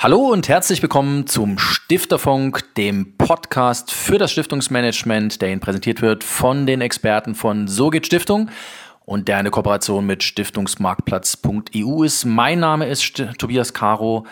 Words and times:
Hallo 0.00 0.28
und 0.28 0.48
herzlich 0.48 0.80
willkommen 0.80 1.26
zum 1.26 1.58
Stifterfunk, 1.58 2.72
dem 2.76 3.16
Podcast 3.18 3.90
für 3.90 4.16
das 4.16 4.30
Stiftungsmanagement, 4.30 5.42
der 5.42 5.50
Ihnen 5.50 5.58
präsentiert 5.58 6.02
wird 6.02 6.22
von 6.22 6.66
den 6.66 6.80
Experten 6.80 7.34
von 7.34 7.66
So 7.66 7.90
geht 7.90 8.06
Stiftung 8.06 8.48
und 9.04 9.26
der 9.26 9.38
eine 9.38 9.50
Kooperation 9.50 10.06
mit 10.06 10.22
Stiftungsmarktplatz.eu 10.22 12.04
ist. 12.04 12.24
Mein 12.26 12.60
Name 12.60 12.86
ist 12.86 13.02
St 13.02 13.30
Tobias 13.38 13.74
Caro, 13.74 14.24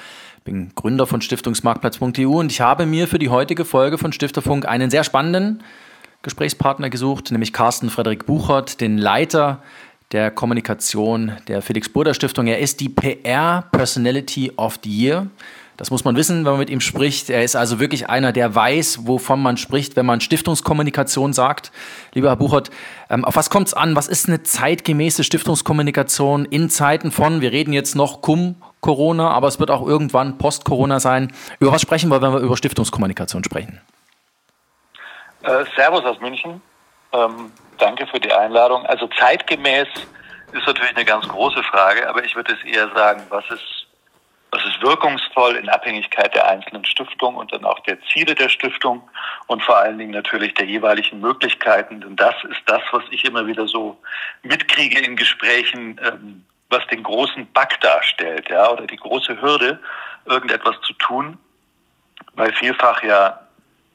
bin 0.45 0.71
Gründer 0.77 1.09
von 1.09 1.21
Stiftungsmarktplatz.eu 1.21 2.29
und 2.29 2.53
ich 2.53 2.61
habe 2.61 2.87
mir 2.87 3.09
für 3.09 3.19
die 3.19 3.31
heutige 3.31 3.65
Folge 3.65 3.99
von 3.99 4.13
Stifterfunk 4.13 4.69
einen 4.69 4.89
sehr 4.89 5.03
spannenden 5.03 5.65
Gesprächspartner 6.23 6.91
gesucht, 6.91 7.33
nämlich 7.33 7.53
Carsten 7.53 7.91
Frederik 7.91 8.25
Buchert, 8.25 8.81
den 8.81 8.99
Leiter 8.99 9.65
der 10.13 10.31
Kommunikation 10.31 11.37
der 11.49 11.63
Felix 11.63 11.89
Burda 11.89 12.15
Stiftung. 12.15 12.47
Er 12.47 12.59
ist 12.59 12.81
die 12.81 12.89
PR 12.89 13.65
Personality 13.73 14.53
of 14.57 14.79
the 14.83 14.91
Year. 14.91 15.27
Das 15.77 15.91
muss 15.91 16.05
man 16.05 16.17
wissen, 16.17 16.39
wenn 16.45 16.53
man 16.53 16.61
mit 16.61 16.71
ihm 16.71 16.81
spricht. 16.81 17.29
Er 17.29 17.45
ist 17.45 17.55
also 17.55 17.79
wirklich 17.79 18.09
einer, 18.09 18.33
der 18.33 18.55
weiß, 18.55 19.07
wovon 19.07 19.43
man 19.43 19.59
spricht, 19.59 19.95
wenn 19.97 20.07
man 20.07 20.21
Stiftungskommunikation 20.21 21.35
sagt. 21.35 21.71
Lieber 22.15 22.29
Herr 22.29 22.37
Buchert, 22.37 22.71
ähm, 23.11 23.25
auf 23.25 23.37
was 23.37 23.51
kommt 23.51 23.69
es 23.69 23.75
an? 23.75 23.95
Was 23.95 24.09
ist 24.09 24.27
eine 24.27 24.43
zeitgemäße 24.43 25.23
Stiftungskommunikation 25.23 26.47
in 26.47 26.71
Zeiten 26.71 27.11
von, 27.11 27.43
wir 27.43 27.53
reden 27.53 27.73
jetzt 27.73 27.95
noch 27.95 28.23
cum 28.23 28.57
Corona, 28.81 29.31
aber 29.31 29.49
es 29.49 29.59
wird 29.59 29.71
auch 29.71 29.87
irgendwann 29.87 30.39
Post-Corona 30.39 31.01
sein. 31.01 31.33
Über 31.59 31.73
was 31.73 31.83
sprechen 31.83 32.09
wir, 32.09 32.23
wenn 32.23 32.33
wir 32.33 32.39
über 32.39 32.57
Stiftungskommunikation 32.57 33.43
sprechen? 33.43 33.81
Äh, 35.43 35.65
Servus 35.75 36.05
aus 36.05 36.21
München. 36.21 36.63
Ähm, 37.13 37.51
danke 37.79 38.07
für 38.07 38.21
die 38.21 38.33
Einladung. 38.33 38.85
Also 38.87 39.09
zeitgemäß 39.19 39.89
ist 40.53 40.67
natürlich 40.67 40.97
eine 40.97 41.05
ganz 41.05 41.27
große 41.29 41.63
Frage, 41.65 42.09
aber 42.09 42.25
ich 42.25 42.35
würde 42.35 42.55
es 42.55 42.65
eher 42.65 42.89
sagen, 42.95 43.23
was 43.29 43.45
ist, 43.51 43.87
was 44.51 44.65
ist 44.65 44.81
wirkungsvoll 44.81 45.57
in 45.57 45.69
Abhängigkeit 45.69 46.35
der 46.35 46.49
einzelnen 46.49 46.85
Stiftung 46.85 47.37
und 47.37 47.53
dann 47.53 47.65
auch 47.65 47.81
der 47.81 47.99
Ziele 48.13 48.35
der 48.35 48.49
Stiftung 48.49 49.09
und 49.49 49.63
vor 49.63 49.77
allen 49.77 49.99
Dingen 49.99 50.13
natürlich 50.13 50.55
der 50.55 50.67
jeweiligen 50.67 51.21
Möglichkeiten. 51.21 52.01
Denn 52.01 52.17
das 52.17 52.35
ist 52.45 52.63
das, 52.67 52.83
was 52.93 53.05
ich 53.11 53.25
immer 53.25 53.47
wieder 53.47 53.67
so 53.67 53.99
mitkriege 54.43 55.01
in 55.01 55.17
Gesprächen, 55.17 56.01
ähm, 56.05 56.45
was 56.71 56.87
den 56.89 57.03
großen 57.03 57.47
Bug 57.47 57.81
darstellt, 57.81 58.49
ja, 58.49 58.71
oder 58.71 58.87
die 58.87 58.97
große 58.97 59.41
Hürde, 59.41 59.79
irgendetwas 60.25 60.81
zu 60.83 60.93
tun, 60.95 61.39
weil 62.35 62.53
vielfach 62.55 63.03
ja 63.03 63.46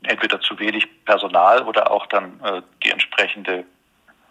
entweder 0.03 0.39
zu 0.41 0.57
wenig 0.59 0.87
Personal 1.05 1.63
oder 1.63 1.91
auch 1.91 2.05
dann 2.07 2.39
äh, 2.43 2.61
die 2.83 2.91
entsprechende 2.91 3.65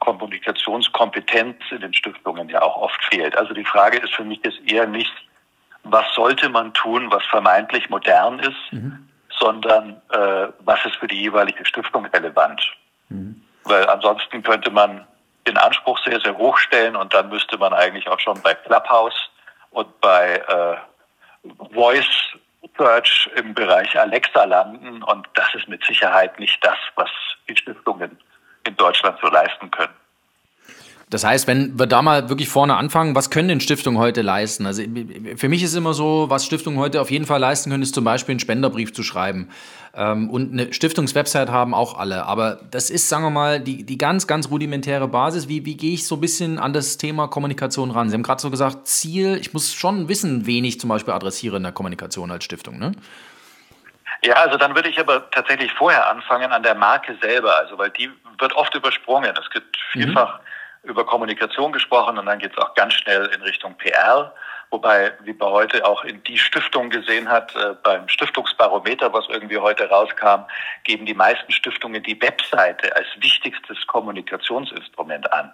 Kommunikationskompetenz 0.01 1.57
in 1.71 1.81
den 1.81 1.95
Stiftungen 1.95 2.49
ja 2.49 2.63
auch 2.63 2.77
oft 2.77 3.03
fehlt. 3.05 3.37
Also 3.37 3.55
die 3.55 3.65
Frage 3.65 3.99
ist 3.99 4.15
für 4.15 4.25
mich 4.25 4.41
jetzt 4.45 4.61
eher 4.67 4.87
nicht, 4.87 5.13
was 5.85 6.05
sollte 6.15 6.49
man 6.49 6.75
tun, 6.75 7.11
was 7.11 7.25
vermeintlich 7.27 7.89
modern 7.91 8.39
ist, 8.41 8.73
mhm. 8.73 9.09
sondern 9.39 10.01
äh, 10.11 10.49
was 10.61 10.85
ist 10.85 10.97
für 10.97 11.07
die 11.07 11.21
jeweilige 11.21 11.65
Stiftung 11.65 12.07
relevant. 12.07 12.61
Mhm. 13.09 13.43
Weil 13.65 13.89
ansonsten 13.89 14.43
könnte 14.43 14.71
man 14.71 15.07
den 15.47 15.57
Anspruch 15.57 15.99
sehr, 16.05 16.21
sehr 16.21 16.37
hoch 16.37 16.59
stellen 16.59 16.97
und 16.97 17.15
dann 17.15 17.29
müsste 17.29 17.57
man 17.59 17.73
eigentlich 17.73 18.09
auch 18.09 18.21
schon 18.21 18.41
bei 18.43 18.55
Clubhouse 18.55 19.31
und 19.71 20.01
bei 20.01 20.37
äh, 20.37 20.77
Voice 21.73 22.37
Search 22.77 23.29
im 23.37 23.55
Bereich 23.55 23.99
Alexa 23.99 24.45
landen 24.45 25.03
und 25.03 25.29
das 25.35 25.55
ist 25.55 25.69
mit 25.69 25.85
Sicherheit 25.85 26.39
nicht 26.39 26.65
das, 26.65 26.79
was 26.95 27.11
die 27.49 27.57
Stiftungen 27.57 28.19
in 28.67 28.77
Deutschland 28.77 29.19
so 29.21 29.29
leisten 29.29 29.71
können. 29.71 29.95
Das 31.11 31.25
heißt, 31.25 31.49
wenn 31.49 31.77
wir 31.77 31.89
da 31.89 32.03
mal 32.03 32.29
wirklich 32.29 32.49
vorne 32.49 32.77
anfangen, 32.77 33.17
was 33.17 33.31
können 33.31 33.49
denn 33.49 33.61
Stiftungen 33.61 33.99
heute 33.99 34.23
leisten? 34.23 34.65
Also 34.65 34.85
für 35.37 35.49
mich 35.49 35.65
ist 35.65 35.75
immer 35.75 35.93
so, 35.93 36.27
was 36.31 36.47
Stiftungen 36.47 36.79
heute 36.79 37.01
auf 37.01 37.11
jeden 37.11 37.27
Fall 37.27 37.41
leisten 37.41 37.69
können, 37.69 37.83
ist 37.83 37.97
zum 37.97 38.05
Beispiel 38.05 38.35
einen 38.35 38.41
Spenderbrief 38.41 38.93
zu 38.93 39.03
schreiben. 39.03 39.49
Ähm, 39.93 40.31
und 40.31 40.53
eine 40.53 40.73
Stiftungswebsite 40.73 41.51
haben 41.51 41.75
auch 41.75 41.99
alle. 41.99 42.27
Aber 42.27 42.61
das 42.71 42.91
ist, 42.91 43.09
sagen 43.09 43.25
wir 43.25 43.31
mal, 43.31 43.59
die, 43.59 43.85
die 43.85 43.99
ganz, 43.99 44.29
ganz 44.29 44.51
rudimentäre 44.51 45.09
Basis. 45.09 45.49
Wie, 45.49 45.67
wie 45.67 45.77
gehe 45.77 45.95
ich 45.95 46.07
so 46.07 46.15
ein 46.15 46.21
bisschen 46.21 46.61
an 46.61 46.73
das 46.73 46.97
Thema 46.97 47.27
Kommunikation 47.27 47.91
ran? 47.91 48.09
Sie 48.09 48.15
haben 48.15 48.23
gerade 48.23 48.41
so 48.41 48.51
gesagt, 48.51 48.87
Ziel, 48.87 49.37
ich 49.41 49.53
muss 49.53 49.75
schon 49.75 50.09
wissen, 50.09 50.47
wen 50.47 50.65
ich 50.65 50.79
zum 50.79 50.91
Beispiel 50.91 51.13
adressiere 51.13 51.57
in 51.57 51.65
der 51.65 51.73
Kommunikation 51.73 52.31
als 52.31 52.45
Stiftung, 52.45 52.79
ne? 52.79 52.93
Ja, 54.23 54.35
also 54.35 54.59
dann 54.59 54.75
würde 54.77 54.91
ich 54.91 55.01
aber 55.01 55.29
tatsächlich 55.31 55.73
vorher 55.73 56.09
anfangen 56.09 56.53
an 56.53 56.63
der 56.63 56.75
Marke 56.75 57.17
selber, 57.23 57.57
also 57.59 57.79
weil 57.79 57.91
die 57.91 58.11
wird 58.39 58.53
oft 58.53 58.75
übersprungen. 58.75 59.33
Es 59.43 59.51
gibt 59.51 59.77
mhm. 59.95 60.03
vielfach 60.03 60.39
mhm 60.39 60.45
über 60.83 61.05
Kommunikation 61.05 61.73
gesprochen 61.73 62.19
und 62.19 62.27
dann 62.27 62.39
geht 62.39 62.53
es 62.53 62.59
auch 62.59 62.75
ganz 62.75 62.95
schnell 62.95 63.27
in 63.27 63.43
Richtung 63.43 63.75
PR. 63.77 64.35
Wobei, 64.71 65.13
wie 65.25 65.33
bei 65.33 65.47
heute 65.47 65.85
auch 65.85 66.05
in 66.05 66.23
die 66.23 66.39
Stiftung 66.39 66.91
gesehen 66.91 67.29
hat, 67.29 67.55
äh, 67.57 67.75
beim 67.83 68.09
Stiftungsbarometer, 68.09 69.13
was 69.13 69.27
irgendwie 69.29 69.59
heute 69.59 69.89
rauskam, 69.89 70.45
geben 70.85 71.07
die 71.07 71.15
meisten 71.15 71.51
Stiftungen 71.51 72.03
die 72.03 72.21
Webseite 72.23 72.95
als 72.95 73.09
wichtigstes 73.17 73.85
Kommunikationsinstrument 73.89 75.33
an. 75.33 75.53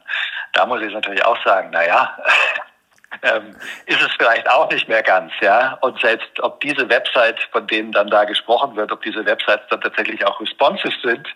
Da 0.53 0.67
muss 0.67 0.83
ich 0.83 0.93
natürlich 0.93 1.25
auch 1.25 1.43
sagen, 1.45 1.71
na 1.73 1.87
ja, 1.87 2.19
ähm, 3.23 3.57
ist 3.87 4.01
es 4.01 4.13
vielleicht 4.19 4.49
auch 4.51 4.71
nicht 4.71 4.89
mehr 4.89 5.03
ganz, 5.03 5.33
ja. 5.41 5.79
Und 5.81 6.01
selbst 6.01 6.41
ob 6.41 6.61
diese 6.61 6.89
Website, 6.89 7.39
von 7.53 7.67
denen 7.67 7.93
dann 7.93 8.09
da 8.09 8.25
gesprochen 8.25 8.77
wird, 8.77 8.93
ob 8.93 9.03
diese 9.03 9.25
Websites 9.25 9.67
dann 9.71 9.81
tatsächlich 9.81 10.25
auch 10.27 10.41
responsive 10.41 10.95
sind, 11.03 11.29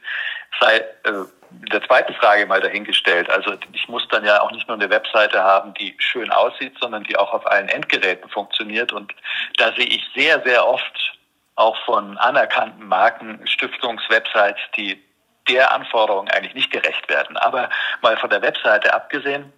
sei 0.61 0.77
äh, 0.77 1.25
der 1.51 1.83
zweiten 1.83 2.15
Frage 2.15 2.47
mal 2.47 2.61
dahingestellt. 2.61 3.29
Also 3.31 3.55
ich 3.73 3.89
muss 3.89 4.07
dann 4.09 4.25
ja 4.25 4.41
auch 4.41 4.53
nicht 4.53 4.69
nur 4.69 4.77
eine 4.77 4.91
Webseite 4.91 5.43
haben, 5.43 5.75
die 5.75 5.97
schön 5.99 6.31
aussieht, 6.31 6.77
sondern 6.81 7.05
die 7.05 7.17
auch 7.17 7.33
auf 7.33 7.47
allen 7.47 7.69
Endgeräten 7.69 8.31
funktioniert. 8.31 8.93
Und 8.93 9.13
da 9.57 9.73
sehe 9.73 9.87
ich 9.87 10.03
sehr, 10.15 10.41
sehr 10.45 10.67
oft 10.67 11.19
auch 11.57 11.77
von 11.85 12.17
anerkannten 12.19 12.87
Marken 12.87 13.47
Stiftungswebsites, 13.47 14.61
die 14.77 15.03
der 15.49 15.73
Anforderung 15.73 16.29
eigentlich 16.29 16.55
nicht 16.55 16.71
gerecht 16.71 17.09
werden. 17.09 17.37
Aber 17.37 17.69
mal 18.03 18.17
von 18.17 18.31
der 18.31 18.43
Webseite 18.43 18.95
abgesehen, 18.95 19.53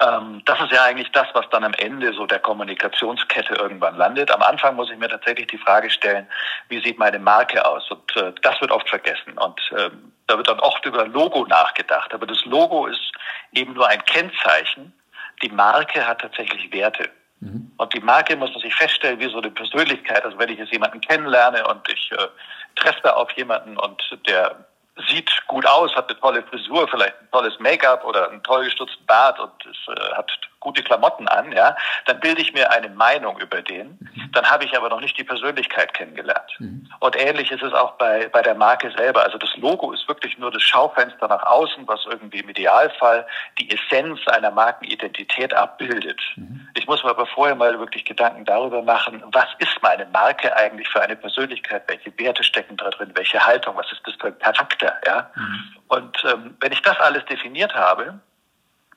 ähm, 0.00 0.42
das 0.44 0.60
ist 0.60 0.72
ja 0.72 0.84
eigentlich 0.84 1.10
das, 1.12 1.26
was 1.32 1.48
dann 1.50 1.64
am 1.64 1.72
Ende 1.74 2.12
so 2.12 2.26
der 2.26 2.38
Kommunikationskette 2.38 3.54
irgendwann 3.54 3.96
landet. 3.96 4.30
Am 4.30 4.42
Anfang 4.42 4.76
muss 4.76 4.90
ich 4.90 4.98
mir 4.98 5.08
tatsächlich 5.08 5.46
die 5.46 5.58
Frage 5.58 5.88
stellen, 5.88 6.26
wie 6.68 6.82
sieht 6.82 6.98
meine 6.98 7.18
Marke 7.18 7.64
aus? 7.64 7.90
Und 7.90 8.16
äh, 8.16 8.32
das 8.42 8.60
wird 8.60 8.70
oft 8.70 8.88
vergessen. 8.88 9.38
Und 9.38 9.58
ähm, 9.76 10.12
da 10.26 10.36
wird 10.36 10.48
dann 10.48 10.60
oft 10.60 10.84
über 10.84 11.06
Logo 11.06 11.46
nachgedacht. 11.46 12.12
Aber 12.12 12.26
das 12.26 12.44
Logo 12.44 12.86
ist 12.86 13.12
eben 13.52 13.72
nur 13.72 13.88
ein 13.88 14.04
Kennzeichen. 14.04 14.92
Die 15.42 15.48
Marke 15.48 16.06
hat 16.06 16.20
tatsächlich 16.20 16.70
Werte. 16.72 17.08
Mhm. 17.40 17.72
Und 17.78 17.94
die 17.94 18.00
Marke 18.00 18.36
muss 18.36 18.52
man 18.52 18.60
sich 18.60 18.74
feststellen 18.74 19.20
wie 19.20 19.30
so 19.30 19.38
eine 19.38 19.50
Persönlichkeit. 19.50 20.24
Also 20.24 20.38
wenn 20.38 20.50
ich 20.50 20.58
jetzt 20.58 20.72
jemanden 20.72 21.00
kennenlerne 21.00 21.66
und 21.66 21.88
ich 21.90 22.12
äh, 22.12 22.28
treffe 22.74 23.16
auf 23.16 23.30
jemanden 23.32 23.78
und 23.78 24.02
der 24.26 24.66
sieht 25.08 25.30
gut 25.46 25.66
aus, 25.66 25.94
hat 25.94 26.08
eine 26.08 26.18
tolle 26.20 26.42
Frisur, 26.44 26.88
vielleicht 26.88 27.20
ein 27.20 27.30
tolles 27.30 27.58
Make-up 27.58 28.04
oder 28.04 28.30
einen 28.30 28.42
toll 28.42 28.64
gestutzten 28.64 29.04
Bart 29.06 29.38
und 29.38 29.52
es, 29.66 29.76
äh, 29.94 30.14
hat 30.14 30.30
gute 30.66 30.82
Klamotten 30.82 31.28
an, 31.28 31.52
ja, 31.52 31.76
dann 32.06 32.18
bilde 32.18 32.42
ich 32.42 32.52
mir 32.52 32.72
eine 32.72 32.88
Meinung 32.88 33.38
über 33.38 33.62
den. 33.62 33.98
Mhm. 34.00 34.32
Dann 34.32 34.50
habe 34.50 34.64
ich 34.64 34.76
aber 34.76 34.88
noch 34.88 35.00
nicht 35.00 35.16
die 35.16 35.22
Persönlichkeit 35.22 35.94
kennengelernt. 35.94 36.50
Mhm. 36.58 36.88
Und 36.98 37.14
ähnlich 37.16 37.52
ist 37.52 37.62
es 37.62 37.72
auch 37.72 37.92
bei, 37.92 38.28
bei 38.32 38.42
der 38.42 38.56
Marke 38.56 38.90
selber. 38.96 39.22
Also 39.22 39.38
das 39.38 39.56
Logo 39.58 39.92
ist 39.92 40.08
wirklich 40.08 40.36
nur 40.38 40.50
das 40.50 40.64
Schaufenster 40.64 41.28
nach 41.28 41.44
außen, 41.44 41.86
was 41.86 42.04
irgendwie 42.10 42.40
im 42.40 42.48
Idealfall 42.48 43.24
die 43.60 43.70
Essenz 43.70 44.26
einer 44.26 44.50
Markenidentität 44.50 45.54
abbildet. 45.54 46.20
Mhm. 46.34 46.68
Ich 46.74 46.88
muss 46.88 47.04
mir 47.04 47.10
aber 47.10 47.26
vorher 47.26 47.54
mal 47.54 47.78
wirklich 47.78 48.04
Gedanken 48.04 48.44
darüber 48.44 48.82
machen, 48.82 49.22
was 49.26 49.46
ist 49.58 49.80
meine 49.82 50.06
Marke 50.06 50.56
eigentlich 50.56 50.88
für 50.88 51.00
eine 51.00 51.14
Persönlichkeit? 51.14 51.84
Welche 51.86 52.12
Werte 52.18 52.42
stecken 52.42 52.76
da 52.76 52.90
drin? 52.90 53.12
Welche 53.14 53.38
Haltung? 53.38 53.76
Was 53.76 53.92
ist 53.92 54.00
das 54.04 54.14
für 54.16 54.26
ein 54.26 54.38
Charakter? 54.40 54.94
Ja? 55.06 55.30
Mhm. 55.36 55.76
Und 55.86 56.24
ähm, 56.24 56.56
wenn 56.58 56.72
ich 56.72 56.82
das 56.82 56.98
alles 56.98 57.24
definiert 57.26 57.72
habe, 57.76 58.18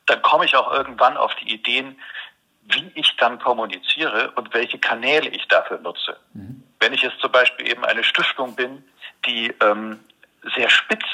dann 0.09 0.21
komme 0.21 0.45
ich 0.45 0.55
auch 0.55 0.71
irgendwann 0.71 1.17
auf 1.17 1.35
die 1.35 1.53
Ideen, 1.53 1.99
wie 2.63 2.91
ich 2.95 3.15
dann 3.17 3.39
kommuniziere 3.39 4.31
und 4.31 4.53
welche 4.53 4.77
Kanäle 4.77 5.29
ich 5.29 5.47
dafür 5.47 5.79
nutze. 5.79 6.17
Mhm. 6.33 6.63
Wenn 6.79 6.93
ich 6.93 7.01
jetzt 7.01 7.19
zum 7.19 7.31
Beispiel 7.31 7.69
eben 7.69 7.83
eine 7.83 8.03
Stiftung 8.03 8.55
bin, 8.55 8.83
die 9.25 9.53
ähm, 9.61 9.99
sehr 10.55 10.69
spitz 10.69 11.05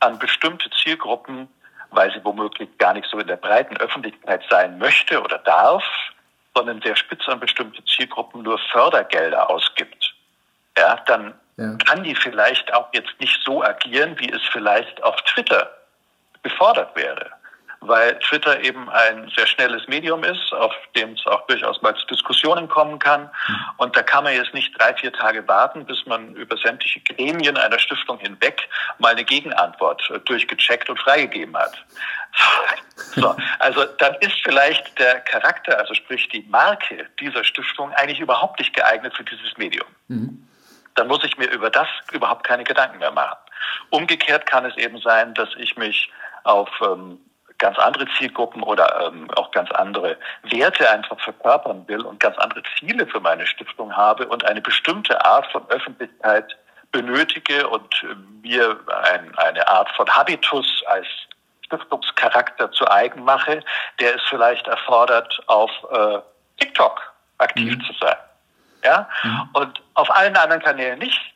an 0.00 0.18
bestimmte 0.18 0.70
Zielgruppen, 0.70 1.48
weil 1.90 2.12
sie 2.12 2.24
womöglich 2.24 2.68
gar 2.78 2.94
nicht 2.94 3.08
so 3.10 3.18
in 3.18 3.26
der 3.26 3.36
breiten 3.36 3.76
Öffentlichkeit 3.76 4.42
sein 4.50 4.78
möchte 4.78 5.20
oder 5.22 5.38
darf, 5.38 5.84
sondern 6.54 6.80
sehr 6.82 6.96
spitz 6.96 7.26
an 7.28 7.40
bestimmte 7.40 7.82
Zielgruppen 7.84 8.42
nur 8.42 8.58
Fördergelder 8.72 9.48
ausgibt, 9.48 10.14
ja, 10.76 10.96
dann 11.06 11.34
ja. 11.56 11.76
kann 11.86 12.02
die 12.02 12.14
vielleicht 12.14 12.72
auch 12.74 12.88
jetzt 12.92 13.18
nicht 13.18 13.38
so 13.44 13.62
agieren, 13.62 14.18
wie 14.18 14.30
es 14.30 14.42
vielleicht 14.52 15.02
auf 15.02 15.16
Twitter 15.22 15.70
gefordert 16.42 16.94
wäre. 16.96 17.30
Weil 17.82 18.18
Twitter 18.20 18.62
eben 18.62 18.88
ein 18.88 19.30
sehr 19.36 19.46
schnelles 19.46 19.86
Medium 19.88 20.22
ist, 20.24 20.52
auf 20.52 20.72
dem 20.96 21.12
es 21.14 21.26
auch 21.26 21.46
durchaus 21.46 21.82
mal 21.82 21.94
zu 21.96 22.06
Diskussionen 22.06 22.68
kommen 22.68 22.98
kann. 22.98 23.30
Und 23.76 23.96
da 23.96 24.02
kann 24.02 24.24
man 24.24 24.34
jetzt 24.34 24.54
nicht 24.54 24.78
drei, 24.78 24.94
vier 24.94 25.12
Tage 25.12 25.46
warten, 25.48 25.84
bis 25.84 26.06
man 26.06 26.34
über 26.34 26.56
sämtliche 26.56 27.00
Gremien 27.00 27.56
einer 27.56 27.78
Stiftung 27.78 28.18
hinweg 28.18 28.68
mal 28.98 29.12
eine 29.12 29.24
Gegenantwort 29.24 30.02
durchgecheckt 30.26 30.88
und 30.88 30.98
freigegeben 30.98 31.56
hat. 31.56 31.74
So, 33.14 33.34
also 33.58 33.84
dann 33.98 34.14
ist 34.20 34.36
vielleicht 34.42 34.98
der 34.98 35.20
Charakter, 35.20 35.78
also 35.78 35.92
sprich 35.92 36.28
die 36.28 36.46
Marke 36.48 37.06
dieser 37.20 37.42
Stiftung 37.42 37.92
eigentlich 37.94 38.20
überhaupt 38.20 38.58
nicht 38.58 38.74
geeignet 38.74 39.14
für 39.16 39.24
dieses 39.24 39.56
Medium. 39.58 39.86
Mhm. 40.08 40.48
Dann 40.94 41.08
muss 41.08 41.24
ich 41.24 41.36
mir 41.36 41.50
über 41.50 41.68
das 41.68 41.88
überhaupt 42.12 42.44
keine 42.44 42.64
Gedanken 42.64 42.98
mehr 42.98 43.10
machen. 43.10 43.36
Umgekehrt 43.90 44.46
kann 44.46 44.64
es 44.64 44.76
eben 44.76 44.98
sein, 45.00 45.34
dass 45.34 45.50
ich 45.56 45.76
mich 45.76 46.10
auf 46.44 46.70
ähm, 46.82 47.18
ganz 47.62 47.78
andere 47.78 48.06
Zielgruppen 48.18 48.62
oder 48.62 49.06
ähm, 49.06 49.30
auch 49.36 49.52
ganz 49.52 49.70
andere 49.70 50.18
Werte 50.42 50.90
einfach 50.90 51.18
verkörpern 51.20 51.86
will 51.86 52.00
und 52.02 52.18
ganz 52.18 52.36
andere 52.38 52.62
Ziele 52.76 53.06
für 53.06 53.20
meine 53.20 53.46
Stiftung 53.46 53.96
habe 53.96 54.26
und 54.26 54.44
eine 54.44 54.60
bestimmte 54.60 55.24
Art 55.24 55.46
von 55.52 55.62
Öffentlichkeit 55.68 56.56
benötige 56.90 57.68
und 57.68 58.02
äh, 58.02 58.14
mir 58.42 58.80
ein, 59.12 59.32
eine 59.38 59.66
Art 59.68 59.88
von 59.90 60.10
Habitus 60.10 60.66
als 60.86 61.06
Stiftungscharakter 61.64 62.72
zu 62.72 62.90
eigen 62.90 63.22
mache, 63.22 63.62
der 64.00 64.16
es 64.16 64.22
vielleicht 64.28 64.66
erfordert, 64.66 65.40
auf 65.46 65.70
äh, 65.92 66.18
TikTok 66.58 67.00
aktiv 67.38 67.76
mhm. 67.76 67.84
zu 67.84 67.92
sein. 68.00 68.16
Ja? 68.82 69.08
Mhm. 69.22 69.48
Und 69.52 69.82
auf 69.94 70.10
allen 70.10 70.36
anderen 70.36 70.62
Kanälen 70.62 70.98
nicht. 70.98 71.31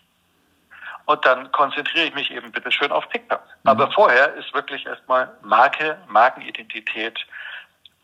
Und 1.06 1.24
dann 1.24 1.50
konzentriere 1.52 2.06
ich 2.06 2.14
mich 2.14 2.30
eben 2.30 2.52
bitte 2.52 2.70
schön 2.70 2.92
auf 2.92 3.06
TikTok. 3.08 3.40
Mhm. 3.40 3.70
Aber 3.70 3.90
vorher 3.92 4.34
ist 4.34 4.52
wirklich 4.52 4.84
erstmal 4.86 5.32
Marke, 5.42 5.96
Markenidentität, 6.08 7.18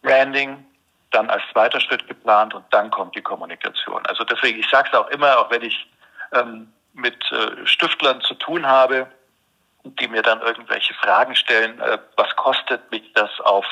Branding, 0.02 0.64
dann 1.10 1.28
als 1.28 1.42
zweiter 1.52 1.80
Schritt 1.80 2.06
geplant 2.08 2.54
und 2.54 2.64
dann 2.70 2.90
kommt 2.90 3.14
die 3.14 3.22
Kommunikation. 3.22 4.04
Also 4.06 4.24
deswegen, 4.24 4.58
ich 4.58 4.68
sage 4.70 4.88
es 4.90 4.98
auch 4.98 5.08
immer, 5.08 5.38
auch 5.38 5.50
wenn 5.50 5.62
ich 5.62 5.86
ähm, 6.32 6.72
mit 6.94 7.20
äh, 7.32 7.66
Stiftlern 7.66 8.20
zu 8.22 8.34
tun 8.34 8.66
habe, 8.66 9.06
die 9.84 10.08
mir 10.08 10.22
dann 10.22 10.40
irgendwelche 10.40 10.94
Fragen 10.94 11.34
stellen, 11.34 11.78
äh, 11.80 11.98
was 12.16 12.34
kostet 12.36 12.90
mich 12.90 13.12
das 13.14 13.30
auf 13.40 13.66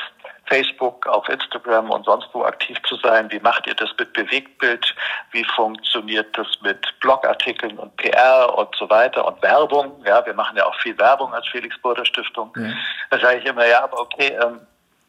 Facebook, 0.45 1.07
auf 1.07 1.27
Instagram 1.29 1.89
und 1.89 2.05
sonst 2.05 2.27
wo 2.33 2.43
aktiv 2.43 2.77
zu 2.83 2.95
sein? 2.97 3.31
Wie 3.31 3.39
macht 3.39 3.67
ihr 3.67 3.75
das 3.75 3.89
mit 3.97 4.13
Bewegtbild? 4.13 4.95
Wie 5.31 5.43
funktioniert 5.43 6.37
das 6.37 6.47
mit 6.61 6.99
Blogartikeln 6.99 7.77
und 7.77 7.95
PR 7.97 8.53
und 8.57 8.75
so 8.75 8.89
weiter 8.89 9.25
und 9.25 9.41
Werbung? 9.41 10.03
Ja, 10.05 10.25
wir 10.25 10.33
machen 10.33 10.57
ja 10.57 10.65
auch 10.65 10.75
viel 10.81 10.97
Werbung 10.97 11.33
als 11.33 11.47
Felix 11.47 11.77
Burder 11.79 12.05
Stiftung. 12.05 12.51
Mhm. 12.55 12.77
Da 13.09 13.19
sage 13.19 13.39
ich 13.39 13.45
immer, 13.45 13.65
ja, 13.65 13.83
aber 13.83 13.99
okay, 13.99 14.37
ähm, 14.41 14.59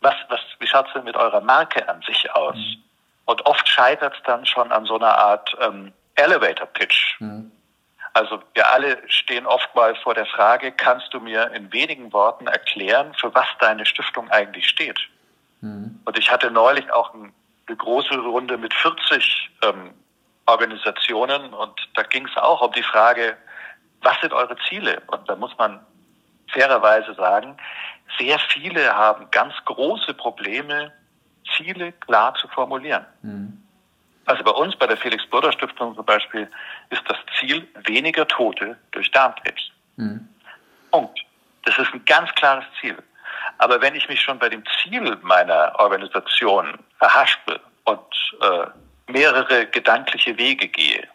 was, 0.01 0.15
was, 0.29 0.41
wie 0.59 0.67
schaut 0.67 0.87
es 0.89 0.93
denn 0.93 1.05
mit 1.05 1.17
eurer 1.17 1.41
Marke 1.41 1.89
an 1.89 2.03
sich 2.03 2.31
aus? 2.33 2.57
Mhm. 2.57 2.83
Und 3.25 3.47
oft 3.47 3.69
scheitert 3.69 4.15
es 4.15 4.23
dann 4.25 4.45
schon 4.47 4.71
an 4.73 4.85
so 4.85 4.97
einer 4.97 5.17
Art 5.17 5.57
ähm, 5.61 5.93
Elevator 6.17 6.67
Pitch. 6.67 7.21
Mhm. 7.21 7.51
Also 8.15 8.43
wir 8.55 8.71
alle 8.71 8.99
stehen 9.09 9.47
oft 9.47 9.75
mal 9.75 9.95
vor 9.97 10.15
der 10.15 10.27
Frage, 10.27 10.73
kannst 10.73 11.15
du 11.15 11.21
mir 11.21 11.51
in 11.53 11.73
wenigen 11.73 12.13
Worten 12.13 12.47
erklären, 12.47 13.15
für 13.15 13.35
was 13.35 13.47
deine 13.59 13.87
Stiftung 13.87 14.31
eigentlich 14.31 14.69
steht? 14.69 15.01
Mhm. 15.63 16.01
Und 16.05 16.19
ich 16.19 16.31
hatte 16.31 16.51
neulich 16.51 16.93
auch 16.93 17.15
eine 17.15 17.77
große 17.77 18.15
Runde 18.19 18.59
mit 18.59 18.75
40 18.75 19.51
ähm, 19.63 19.91
Organisationen 20.47 21.55
und 21.55 21.73
da 21.95 22.03
ging 22.03 22.27
es 22.27 22.37
auch 22.37 22.61
um 22.61 22.73
die 22.73 22.83
Frage, 22.83 23.37
was 24.03 24.21
sind 24.21 24.33
eure 24.33 24.57
Ziele? 24.69 25.01
Und 25.07 25.29
da 25.29 25.37
muss 25.37 25.57
man 25.57 25.81
fairerweise 26.49 27.15
sagen, 27.15 27.57
sehr 28.19 28.39
viele 28.39 28.95
haben 28.95 29.31
ganz 29.31 29.55
große 29.65 30.15
Probleme, 30.15 30.93
Ziele 31.57 31.93
klar 31.93 32.35
zu 32.35 32.49
formulieren. 32.49 33.07
Mhm. 33.23 33.63
Also 34.27 34.45
bei 34.45 34.51
uns, 34.51 34.77
bei 34.77 34.87
der 34.87 34.97
Felix-Burder-Stiftung 34.97 35.97
zum 35.97 36.05
Beispiel, 36.05 36.49
ist 36.91 37.03
das 37.09 37.19
Ziel 37.39 37.67
weniger 37.85 38.27
Tote 38.27 38.77
durch 38.93 39.11
Darmkrebs. 39.11 39.71
Mhm. 39.97 40.29
Punkt. 40.91 41.21
Das 41.65 41.79
ist 41.79 41.93
ein 41.93 42.05
ganz 42.05 42.33
klares 42.35 42.65
Ziel. 42.81 42.97
Aber 43.63 43.81
wenn 43.81 43.95
ich 43.95 44.09
mich 44.09 44.21
schon 44.21 44.41
bei 44.41 44.49
dem 44.49 44.65
Ziel 44.83 45.17
meiner 45.23 45.73
Organisation 45.79 46.81
verhaspel 46.99 47.61
und 47.85 48.01
äh, 48.41 48.67
mehrere 49.07 49.67
gedankliche 49.67 50.37
Wege 50.37 50.67
gehe, 50.67 51.07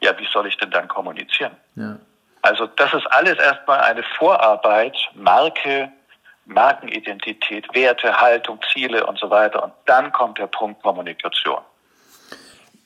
ja, 0.00 0.16
wie 0.18 0.28
soll 0.30 0.46
ich 0.48 0.58
denn 0.58 0.70
dann 0.70 0.86
kommunizieren? 0.86 1.52
Ja. 1.76 1.96
Also 2.42 2.66
das 2.66 2.92
ist 2.92 3.06
alles 3.06 3.38
erstmal 3.38 3.80
eine 3.80 4.02
Vorarbeit, 4.18 4.94
Marke, 5.14 5.90
Markenidentität, 6.44 7.64
Werte, 7.72 8.20
Haltung, 8.20 8.60
Ziele 8.70 9.06
und 9.06 9.18
so 9.18 9.30
weiter. 9.30 9.64
Und 9.64 9.72
dann 9.86 10.12
kommt 10.12 10.36
der 10.36 10.48
Punkt 10.48 10.82
Kommunikation. 10.82 11.62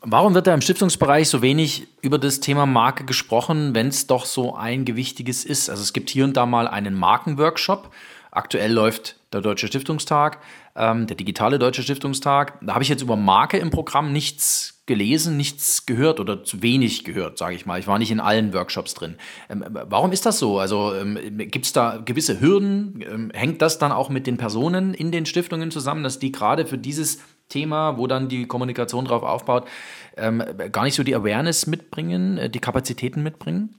Warum 0.01 0.35
wird 0.35 0.47
da 0.47 0.55
im 0.55 0.61
Stiftungsbereich 0.61 1.29
so 1.29 1.43
wenig 1.43 1.89
über 2.03 2.19
das 2.19 2.39
Thema 2.39 2.67
Marke 2.67 3.05
gesprochen, 3.05 3.75
wenn 3.75 3.89
es 3.89 4.07
doch 4.07 4.27
so 4.27 4.55
ein 4.55 4.85
gewichtiges 4.85 5.45
ist? 5.45 5.71
Also 5.71 5.83
es 5.83 5.93
gibt 5.93 6.09
hier 6.09 6.23
und 6.23 6.37
da 6.37 6.47
mal 6.47 6.69
einen 6.69 6.95
Markenworkshop. 6.95 7.93
Aktuell 8.34 8.73
läuft 8.73 9.17
der 9.34 9.43
Deutsche 9.43 9.67
Stiftungstag, 9.67 10.38
ähm, 10.75 11.06
der 11.06 11.17
digitale 11.17 11.58
Deutsche 11.58 11.82
Stiftungstag. 11.82 12.58
Da 12.62 12.73
habe 12.73 12.82
ich 12.82 12.88
jetzt 12.88 13.02
über 13.02 13.14
Marke 13.14 13.58
im 13.58 13.70
Programm 13.70 14.11
nichts 14.11 14.82
gelesen, 14.87 15.37
nichts 15.37 15.84
gehört 15.84 16.19
oder 16.19 16.43
zu 16.43 16.62
wenig 16.62 17.05
gehört, 17.05 17.37
sage 17.37 17.55
ich 17.55 17.67
mal. 17.67 17.79
Ich 17.79 17.87
war 17.87 17.99
nicht 17.99 18.11
in 18.11 18.20
allen 18.20 18.55
Workshops 18.55 18.94
drin. 18.94 19.19
Ähm, 19.50 19.62
warum 19.69 20.12
ist 20.12 20.25
das 20.25 20.38
so? 20.38 20.58
Also 20.58 20.94
ähm, 20.94 21.19
gibt 21.37 21.67
es 21.67 21.75
da 21.75 21.99
gewisse 22.02 22.40
Hürden? 22.40 23.05
Ähm, 23.06 23.31
hängt 23.34 23.61
das 23.61 23.79
dann 23.79 23.93
auch 23.93 24.08
mit 24.08 24.26
den 24.26 24.38
Personen 24.38 24.94
in 24.94 25.12
den 25.12 25.26
Stiftungen 25.26 25.70
zusammen, 25.70 26.02
dass 26.02 26.19
die 26.19 26.32
gerade 26.32 26.64
für 26.64 26.79
dieses 26.79 27.23
Thema, 27.50 27.99
wo 27.99 28.06
dann 28.06 28.31
die 28.31 28.46
Kommunikation 28.46 29.05
drauf 29.05 29.23
aufbaut, 29.25 29.69
ähm, 30.17 30.43
gar 30.73 30.84
nicht 30.84 30.94
so 30.94 31.02
die 31.02 31.14
Awareness 31.14 31.67
mitbringen, 31.67 32.38
äh, 32.38 32.49
die 32.49 32.61
Kapazitäten 32.61 33.23
mitbringen? 33.23 33.75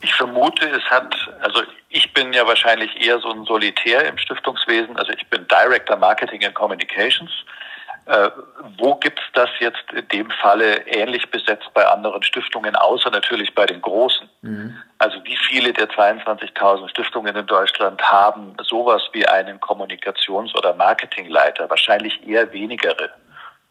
Ich 0.00 0.14
vermute, 0.14 0.66
es 0.68 0.84
hat, 0.90 1.14
also 1.40 1.62
ich 1.96 2.12
bin 2.12 2.32
ja 2.34 2.46
wahrscheinlich 2.46 2.90
eher 3.04 3.18
so 3.20 3.30
ein 3.30 3.44
Solitär 3.44 4.06
im 4.06 4.18
Stiftungswesen, 4.18 4.96
also 4.98 5.12
ich 5.12 5.26
bin 5.28 5.46
Director 5.48 5.96
Marketing 5.96 6.44
and 6.44 6.54
Communications. 6.54 7.30
Äh, 8.04 8.30
wo 8.78 8.94
gibt's 8.96 9.22
das 9.32 9.48
jetzt 9.58 9.82
in 9.92 10.06
dem 10.08 10.30
Falle 10.30 10.86
ähnlich 10.86 11.28
besetzt 11.30 11.68
bei 11.74 11.84
anderen 11.84 12.22
Stiftungen, 12.22 12.76
außer 12.76 13.10
natürlich 13.10 13.52
bei 13.54 13.66
den 13.66 13.80
großen? 13.80 14.28
Mhm. 14.42 14.76
Also 14.98 15.24
wie 15.24 15.36
viele 15.48 15.72
der 15.72 15.88
22.000 15.88 16.88
Stiftungen 16.88 17.34
in 17.34 17.46
Deutschland 17.46 18.00
haben 18.02 18.54
sowas 18.62 19.02
wie 19.12 19.26
einen 19.26 19.58
Kommunikations- 19.58 20.54
oder 20.54 20.74
Marketingleiter? 20.74 21.68
Wahrscheinlich 21.68 22.24
eher 22.28 22.52
wenigere. 22.52 23.10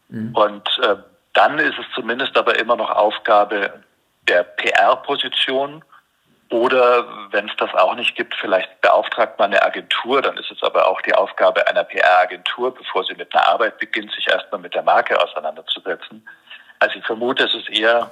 Mhm. 0.08 0.34
Und 0.34 0.68
äh, 0.82 0.96
dann 1.32 1.58
ist 1.58 1.78
es 1.78 1.86
zumindest 1.94 2.36
aber 2.36 2.58
immer 2.58 2.76
noch 2.76 2.90
Aufgabe 2.90 3.84
der 4.28 4.42
PR-Position 4.42 5.82
oder 6.50 7.32
wenn 7.32 7.48
es 7.48 7.56
das 7.56 7.74
auch 7.74 7.94
nicht 7.96 8.14
gibt, 8.14 8.34
vielleicht 8.36 8.80
beauftragt 8.80 9.38
man 9.38 9.52
eine 9.52 9.62
Agentur, 9.62 10.22
dann 10.22 10.36
ist 10.36 10.50
es 10.50 10.62
aber 10.62 10.86
auch 10.86 11.00
die 11.02 11.14
Aufgabe 11.14 11.66
einer 11.66 11.84
PR-Agentur, 11.84 12.74
bevor 12.74 13.04
sie 13.04 13.14
mit 13.14 13.34
einer 13.34 13.48
Arbeit 13.48 13.78
beginnt, 13.78 14.12
sich 14.12 14.28
erstmal 14.28 14.60
mit 14.60 14.74
der 14.74 14.82
Marke 14.82 15.20
auseinanderzusetzen. 15.20 16.26
Also 16.78 16.98
ich 16.98 17.04
vermute, 17.04 17.44
es 17.44 17.54
ist 17.54 17.70
eher 17.70 18.10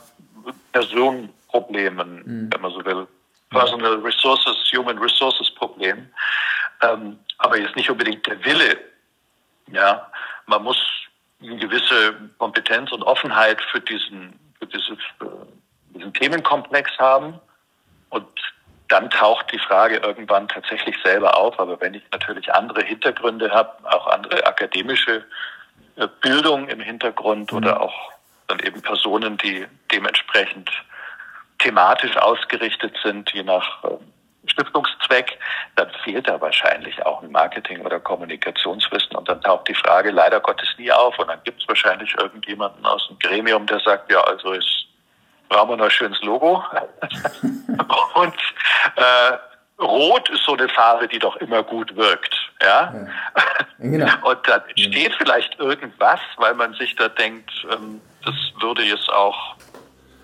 Personenproblemen, 0.73 2.23
mhm. 2.25 2.53
wenn 2.53 2.61
man 2.61 2.73
so 2.73 2.85
will. 2.85 3.07
Personal 3.51 3.95
Resources, 4.01 4.57
Human 4.75 4.99
Resources 4.99 5.51
Problem. 5.55 6.09
Ähm, 6.83 7.19
aber 7.39 7.59
jetzt 7.59 7.77
nicht 7.77 7.91
unbedingt 7.91 8.27
der 8.27 8.45
Wille. 8.45 8.77
Ja, 9.71 10.11
man 10.47 10.63
muss 10.63 10.79
eine 11.41 11.57
gewisse 11.57 12.15
Kompetenz 12.39 12.91
und 12.91 13.03
Offenheit 13.03 13.61
für 13.71 13.81
diesen, 13.81 14.39
für 14.59 14.67
dieses, 14.67 14.99
für 15.19 15.47
diesen 15.91 16.13
Themenkomplex 16.13 16.91
haben. 16.99 17.41
Und 18.15 18.29
dann 18.89 19.11
taucht 19.11 19.51
die 19.51 19.59
Frage 19.59 19.97
irgendwann 19.97 20.47
tatsächlich 20.47 20.97
selber 21.03 21.37
auf. 21.37 21.59
Aber 21.59 21.81
wenn 21.81 21.95
ich 21.95 22.03
natürlich 22.13 22.53
andere 22.55 22.83
Hintergründe 22.83 23.51
habe, 23.51 23.73
auch 23.91 24.07
andere 24.07 24.47
akademische 24.47 25.25
äh, 25.97 26.07
Bildung 26.21 26.69
im 26.69 26.81
Hintergrund 26.81 27.51
mhm. 27.51 27.59
oder 27.59 27.81
auch 27.81 28.13
dann 28.47 28.61
eben 28.61 28.81
Personen, 28.83 29.37
die 29.39 29.67
dementsprechend 29.91 30.71
thematisch 31.59 32.17
ausgerichtet 32.17 32.97
sind, 33.03 33.33
je 33.33 33.43
nach 33.43 33.83
ähm, 33.83 33.99
Stiftungszweck, 34.47 35.41
dann 35.75 35.91
fehlt 36.05 36.29
da 36.29 36.41
wahrscheinlich 36.41 37.05
auch 37.05 37.21
ein 37.21 37.33
Marketing- 37.33 37.85
oder 37.85 37.99
Kommunikationswissen. 37.99 39.17
Und 39.17 39.29
dann 39.29 39.41
taucht 39.41 39.67
die 39.67 39.75
Frage 39.75 40.13
leider 40.13 40.39
Gottes 40.39 40.69
nie 40.79 40.93
auf. 40.93 41.19
Und 41.19 41.29
dann 41.29 41.43
gibt 41.43 41.61
es 41.61 41.67
wahrscheinlich 41.67 42.15
irgendjemanden 42.17 42.87
aus 42.87 43.09
dem 43.09 43.19
Gremium, 43.19 43.67
der 43.67 43.81
sagt, 43.81 44.13
ja, 44.13 44.21
also 44.21 44.53
ist 44.53 44.87
brauchen 45.49 45.71
wir 45.71 45.77
noch 45.77 45.85
ein 45.85 45.91
schönes 45.91 46.21
Logo. 46.23 46.63
und 48.15 48.35
äh, 48.97 49.39
Rot 49.83 50.29
ist 50.31 50.45
so 50.45 50.55
eine 50.55 50.69
Farbe, 50.69 51.09
die 51.09 51.19
doch 51.19 51.37
immer 51.37 51.63
gut 51.63 51.95
wirkt. 51.97 52.35
Ja? 52.63 52.95
ja. 52.95 53.07
Genau. 53.79 54.13
Und 54.29 54.39
dann 54.47 54.63
entsteht 54.69 55.11
ja. 55.11 55.17
vielleicht 55.19 55.59
irgendwas, 55.59 56.21
weil 56.37 56.55
man 56.55 56.75
sich 56.75 56.95
da 56.95 57.09
denkt, 57.09 57.51
ähm, 57.73 58.01
das 58.25 58.35
würde 58.61 58.83
jetzt 58.83 59.11
auch 59.11 59.57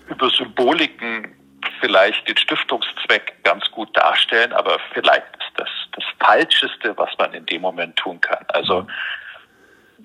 über 0.07 0.29
Symboliken 0.29 1.35
vielleicht 1.79 2.27
den 2.27 2.37
Stiftungszweck 2.37 3.43
ganz 3.43 3.69
gut 3.71 3.95
darstellen, 3.95 4.53
aber 4.53 4.77
vielleicht 4.93 5.25
ist 5.37 5.51
das 5.57 5.69
das 5.93 6.05
Falscheste, 6.19 6.97
was 6.97 7.09
man 7.17 7.33
in 7.33 7.45
dem 7.45 7.61
Moment 7.61 7.97
tun 7.97 8.19
kann. 8.21 8.45
Also 8.49 8.87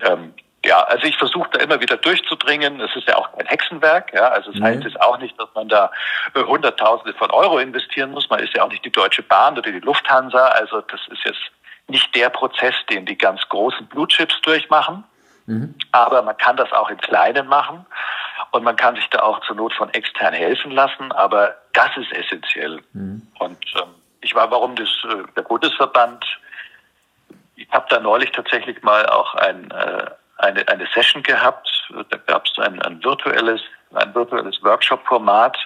ähm, 0.01 0.33
ja, 0.67 0.83
also 0.83 1.07
ich 1.07 1.17
versuche 1.17 1.49
da 1.51 1.59
immer 1.59 1.79
wieder 1.79 1.95
durchzudringen. 1.95 2.81
Es 2.81 2.93
ist 2.95 3.07
ja 3.07 3.15
auch 3.15 3.31
kein 3.37 3.47
Hexenwerk. 3.47 4.13
Ja, 4.13 4.27
also 4.27 4.51
es 4.51 4.57
mhm. 4.57 4.63
heißt 4.63 4.83
jetzt 4.83 5.01
auch 5.01 5.17
nicht, 5.17 5.39
dass 5.39 5.47
man 5.55 5.69
da 5.69 5.91
äh, 6.33 6.43
Hunderttausende 6.43 7.17
von 7.17 7.31
Euro 7.31 7.57
investieren 7.59 8.11
muss. 8.11 8.29
Man 8.29 8.39
ist 8.39 8.53
ja 8.53 8.63
auch 8.63 8.69
nicht 8.69 8.83
die 8.83 8.91
Deutsche 8.91 9.23
Bahn 9.23 9.57
oder 9.57 9.71
die 9.71 9.79
Lufthansa. 9.79 10.45
Also 10.47 10.81
das 10.81 10.99
ist 11.09 11.23
jetzt 11.23 11.39
nicht 11.87 12.13
der 12.15 12.29
Prozess, 12.29 12.75
den 12.89 13.05
die 13.05 13.17
ganz 13.17 13.41
großen 13.47 13.87
Blue 13.87 14.07
Chips 14.09 14.41
durchmachen. 14.41 15.05
Mhm. 15.45 15.73
Aber 15.93 16.21
man 16.21 16.35
kann 16.35 16.57
das 16.57 16.71
auch 16.73 16.89
im 16.89 16.97
Kleinen 16.97 17.47
machen 17.47 17.85
und 18.51 18.63
man 18.63 18.75
kann 18.75 18.95
sich 18.95 19.07
da 19.09 19.19
auch 19.21 19.39
zur 19.45 19.55
Not 19.55 19.73
von 19.73 19.89
extern 19.93 20.33
helfen 20.33 20.71
lassen. 20.71 21.13
Aber 21.13 21.55
das 21.71 21.95
ist 21.95 22.11
essentiell. 22.11 22.81
Mhm. 22.91 23.21
Und 23.39 23.57
ähm, 23.75 23.95
ich 24.19 24.35
war, 24.35 24.51
warum 24.51 24.75
das, 24.75 24.89
äh, 25.05 25.23
der 25.33 25.43
Bundesverband, 25.43 26.25
ich 27.55 27.69
habe 27.71 27.85
da 27.89 28.01
neulich 28.01 28.31
tatsächlich 28.33 28.83
mal 28.83 29.05
auch 29.05 29.33
ein, 29.35 29.71
äh, 29.71 30.11
eine, 30.37 30.67
eine 30.67 30.87
Session 30.93 31.23
gehabt. 31.23 31.69
Da 32.09 32.17
gab 32.25 32.45
es 32.45 32.57
ein, 32.59 32.81
ein 32.81 33.03
virtuelles, 33.03 33.61
ein 33.93 34.13
virtuelles 34.13 34.61
Workshop-Format, 34.63 35.57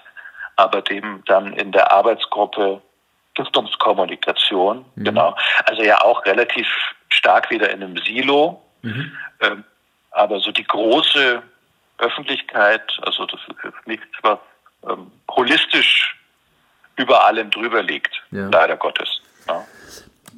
aber 0.55 0.81
dem 0.81 1.23
dann 1.25 1.53
in 1.53 1.71
der 1.71 1.91
Arbeitsgruppe 1.91 2.81
Stiftungskommunikation, 3.33 4.85
mhm. 4.95 5.03
genau. 5.03 5.35
Also 5.65 5.83
ja 5.83 6.01
auch 6.01 6.25
relativ 6.25 6.67
stark 7.09 7.49
wieder 7.49 7.69
in 7.69 7.81
einem 7.81 7.97
Silo. 7.97 8.61
Mhm. 8.81 9.17
Ähm, 9.39 9.63
aber 10.11 10.39
so 10.39 10.51
die 10.51 10.65
große 10.65 11.41
Öffentlichkeit, 11.97 12.99
also 13.03 13.25
das 13.25 13.39
ist 13.47 13.87
nichts, 13.87 14.05
was 14.21 14.39
ähm, 14.89 15.11
holistisch 15.29 16.17
über 16.97 17.25
allem 17.25 17.49
drüber 17.49 17.81
liegt, 17.81 18.21
ja. 18.31 18.49
leider 18.49 18.75
Gottes. 18.75 19.21
Ja. 19.47 19.65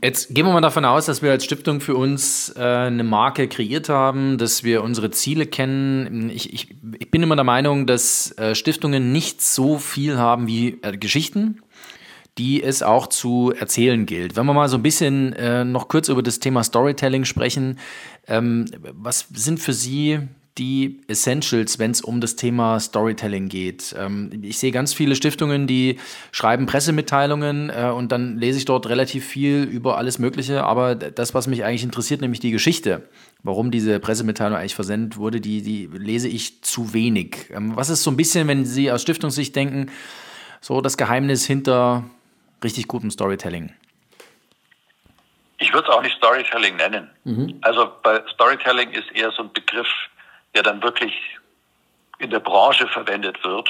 Jetzt 0.03 0.35
gehen 0.35 0.45
wir 0.45 0.51
mal 0.51 0.59
davon 0.59 0.83
aus, 0.83 1.05
dass 1.05 1.21
wir 1.21 1.31
als 1.31 1.45
Stiftung 1.45 1.79
für 1.79 1.95
uns 1.95 2.53
äh, 2.57 2.61
eine 2.61 3.05
Marke 3.05 3.47
kreiert 3.47 3.87
haben, 3.87 4.37
dass 4.37 4.65
wir 4.65 4.83
unsere 4.83 5.11
Ziele 5.11 5.45
kennen. 5.45 6.29
Ich, 6.29 6.51
ich, 6.51 6.75
ich 6.99 7.09
bin 7.09 7.23
immer 7.23 7.37
der 7.37 7.45
Meinung, 7.45 7.87
dass 7.87 8.37
äh, 8.37 8.53
Stiftungen 8.53 9.13
nicht 9.13 9.41
so 9.41 9.77
viel 9.77 10.17
haben 10.17 10.45
wie 10.45 10.77
äh, 10.81 10.97
Geschichten, 10.97 11.61
die 12.37 12.61
es 12.61 12.83
auch 12.83 13.07
zu 13.07 13.53
erzählen 13.57 14.05
gilt. 14.05 14.35
Wenn 14.35 14.45
wir 14.45 14.53
mal 14.53 14.67
so 14.67 14.75
ein 14.75 14.83
bisschen 14.83 15.31
äh, 15.33 15.63
noch 15.63 15.87
kurz 15.87 16.09
über 16.09 16.21
das 16.21 16.39
Thema 16.39 16.65
Storytelling 16.65 17.23
sprechen, 17.23 17.79
ähm, 18.27 18.65
was 18.91 19.29
sind 19.33 19.61
für 19.61 19.71
Sie 19.71 20.19
die 20.57 21.01
Essentials, 21.07 21.79
wenn 21.79 21.91
es 21.91 22.01
um 22.01 22.21
das 22.21 22.35
Thema 22.35 22.79
Storytelling 22.79 23.49
geht. 23.49 23.95
Ähm, 23.97 24.29
ich 24.43 24.59
sehe 24.59 24.71
ganz 24.71 24.93
viele 24.93 25.15
Stiftungen, 25.15 25.65
die 25.65 25.99
schreiben 26.31 26.67
Pressemitteilungen 26.67 27.71
äh, 27.71 27.91
und 27.93 28.11
dann 28.11 28.37
lese 28.37 28.59
ich 28.59 28.65
dort 28.65 28.87
relativ 28.87 29.25
viel 29.25 29.63
über 29.63 29.97
alles 29.97 30.19
Mögliche. 30.19 30.63
Aber 30.63 30.95
das, 30.95 31.33
was 31.33 31.47
mich 31.47 31.63
eigentlich 31.63 31.83
interessiert, 31.83 32.21
nämlich 32.21 32.39
die 32.39 32.51
Geschichte, 32.51 33.09
warum 33.41 33.71
diese 33.71 33.99
Pressemitteilung 33.99 34.57
eigentlich 34.57 34.75
versendet 34.75 35.17
wurde, 35.17 35.41
die, 35.41 35.63
die 35.63 35.89
lese 35.91 36.27
ich 36.27 36.61
zu 36.61 36.93
wenig. 36.93 37.49
Ähm, 37.51 37.75
was 37.75 37.89
ist 37.89 38.03
so 38.03 38.11
ein 38.11 38.17
bisschen, 38.17 38.47
wenn 38.47 38.65
Sie 38.65 38.91
aus 38.91 39.01
Stiftungssicht 39.01 39.55
denken, 39.55 39.91
so 40.61 40.81
das 40.81 40.97
Geheimnis 40.97 41.45
hinter 41.45 42.03
richtig 42.63 42.87
gutem 42.87 43.09
Storytelling? 43.09 43.73
Ich 45.57 45.73
würde 45.73 45.87
es 45.89 45.95
auch 45.95 46.01
nicht 46.01 46.15
Storytelling 46.17 46.75
nennen. 46.75 47.09
Mhm. 47.23 47.55
Also 47.61 47.89
bei 48.03 48.21
Storytelling 48.33 48.91
ist 48.91 49.11
eher 49.13 49.31
so 49.31 49.43
ein 49.43 49.53
Begriff, 49.53 49.87
der 50.55 50.63
dann 50.63 50.81
wirklich 50.83 51.13
in 52.19 52.29
der 52.29 52.39
Branche 52.39 52.87
verwendet 52.87 53.43
wird 53.43 53.69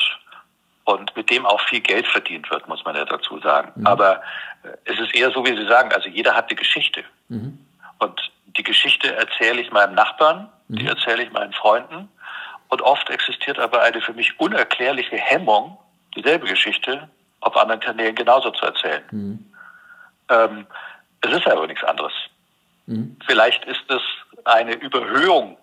und 0.86 1.16
mit 1.16 1.30
dem 1.30 1.46
auch 1.46 1.62
viel 1.62 1.80
Geld 1.80 2.08
verdient 2.08 2.50
wird, 2.52 2.68
muss 2.68 2.84
man 2.84 2.96
ja 2.96 3.06
dazu 3.06 3.40
sagen. 3.40 3.72
Mhm. 3.76 3.88
Aber 3.88 4.22
äh, 4.64 4.70
es 4.86 5.00
ist 5.00 5.16
eher 5.16 5.32
so, 5.32 5.46
wie 5.46 5.56
Sie 5.56 5.68
sagen, 5.68 5.92
also 5.94 6.10
jeder 6.10 6.36
hat 6.36 6.50
eine 6.50 6.56
Geschichte. 6.56 7.04
Mhm. 7.30 7.58
Und 8.00 8.32
die 8.58 8.64
Geschichte 8.64 9.16
erzähle 9.16 9.62
ich 9.62 9.72
meinem 9.72 9.96
Nachbarn, 9.96 10.50
mhm. 10.68 10.76
die 10.78 10.88
erzähle 10.88 11.24
ich 11.24 11.32
meinen 11.32 11.54
Freunden. 11.54 12.10
Und 12.68 12.82
oft 12.82 13.10
existiert 13.10 13.60
aber 13.60 13.82
eine 13.82 14.02
für 14.02 14.14
mich 14.14 14.40
unerklärliche 14.40 15.16
Hemmung, 15.18 15.78
dieselbe 16.16 16.48
Geschichte 16.48 17.10
auf 17.40 17.56
anderen 17.56 17.82
Kanälen 17.82 18.16
genauso 18.16 18.52
zu 18.52 18.66
erzählen. 18.66 19.04
Mhm. 19.12 19.54
Ähm, 20.30 20.68
es 21.22 21.32
ist 21.32 21.48
aber 21.48 21.68
nichts 21.68 21.84
anderes. 21.84 22.14
Mhm. 22.88 23.18
Vielleicht 23.26 23.64
ist 23.66 23.84
es 23.90 24.02
eine 24.46 24.74
Überhöhung 24.74 25.58